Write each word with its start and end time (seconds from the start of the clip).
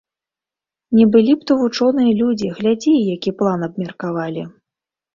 Не 0.99 1.05
былі 1.17 1.35
б 1.41 1.51
то 1.51 1.59
вучоныя 1.61 2.11
людзі, 2.23 2.51
глядзі, 2.57 2.97
які 3.15 3.37
план 3.45 3.71
абмеркавалі. 3.71 4.53